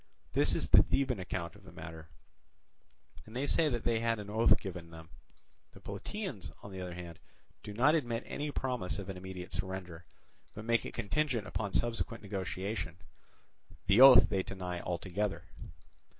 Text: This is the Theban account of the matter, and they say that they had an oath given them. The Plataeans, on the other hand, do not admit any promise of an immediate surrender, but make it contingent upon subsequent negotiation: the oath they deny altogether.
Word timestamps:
This 0.33 0.55
is 0.55 0.67
the 0.71 0.81
Theban 0.81 1.19
account 1.19 1.53
of 1.55 1.63
the 1.63 1.71
matter, 1.71 2.09
and 3.27 3.35
they 3.35 3.45
say 3.45 3.69
that 3.69 3.83
they 3.83 3.99
had 3.99 4.17
an 4.17 4.31
oath 4.31 4.59
given 4.59 4.89
them. 4.89 5.09
The 5.73 5.79
Plataeans, 5.79 6.51
on 6.63 6.71
the 6.71 6.81
other 6.81 6.95
hand, 6.95 7.19
do 7.61 7.71
not 7.71 7.93
admit 7.93 8.23
any 8.25 8.49
promise 8.49 8.97
of 8.97 9.09
an 9.09 9.17
immediate 9.17 9.53
surrender, 9.53 10.03
but 10.55 10.65
make 10.65 10.87
it 10.87 10.95
contingent 10.95 11.45
upon 11.45 11.73
subsequent 11.73 12.23
negotiation: 12.23 12.97
the 13.85 14.01
oath 14.01 14.27
they 14.27 14.41
deny 14.41 14.79
altogether. 14.81 15.43